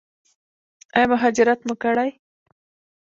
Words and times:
ایا 0.95 1.05
مهاجرت 1.13 1.59
مو 1.67 1.73
کړی؟ 1.83 2.09